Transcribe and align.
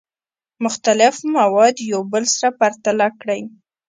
مختلف 0.65 1.15
مواد 1.35 1.75
یو 1.91 2.01
بل 2.11 2.23
سره 2.35 2.49
پرتله 2.59 3.07
کړئ. 3.19 3.41